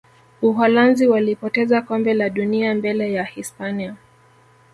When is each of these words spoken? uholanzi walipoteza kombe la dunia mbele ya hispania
uholanzi 0.41 1.07
walipoteza 1.07 1.81
kombe 1.81 2.13
la 2.13 2.29
dunia 2.29 2.75
mbele 2.75 3.11
ya 3.13 3.23
hispania 3.23 3.95